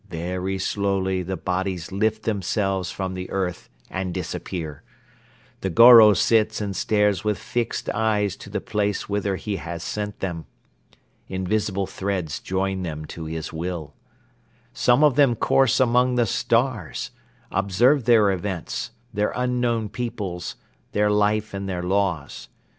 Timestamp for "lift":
1.91-2.23